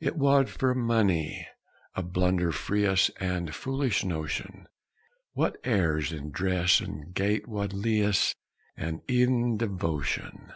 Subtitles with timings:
[0.00, 1.48] It wad frae mony
[1.96, 4.68] a blunder free us, And foolish notion;
[5.32, 8.32] What airs in dress an' gait wad lea'e us,
[8.76, 10.52] And ev'n devotion!